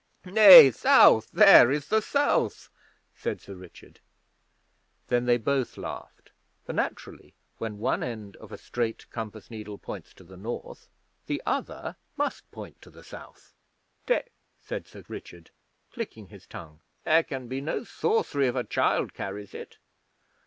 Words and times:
'Nay, 0.25 0.71
South! 0.71 1.29
There 1.31 1.69
is 1.69 1.89
the 1.89 2.01
South,' 2.01 2.71
said 3.15 3.39
Sir 3.39 3.53
Richard. 3.53 3.99
Then 5.09 5.25
they 5.27 5.37
both 5.37 5.77
laughed, 5.77 6.31
for 6.65 6.73
naturally 6.73 7.35
when 7.59 7.77
one 7.77 8.01
end 8.01 8.35
of 8.37 8.51
a 8.51 8.57
straight 8.57 9.05
compass 9.11 9.51
needle 9.51 9.77
points 9.77 10.15
to 10.15 10.23
the 10.23 10.35
North, 10.37 10.87
the 11.27 11.39
other 11.45 11.97
must 12.17 12.49
point 12.49 12.81
to 12.81 12.89
the 12.89 13.03
South. 13.03 13.53
'Té,' 14.07 14.23
said 14.59 14.87
Sir 14.87 15.03
Richard, 15.07 15.51
clicking 15.93 16.29
his 16.29 16.47
tongue. 16.47 16.79
'There 17.03 17.21
can 17.21 17.47
be 17.47 17.61
no 17.61 17.83
sorcery 17.83 18.47
if 18.47 18.55
a 18.55 18.63
child 18.63 19.13
carries 19.13 19.53
it. 19.53 19.77